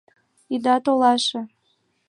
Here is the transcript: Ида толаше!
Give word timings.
Ида 0.55 0.75
толаше! 0.85 1.41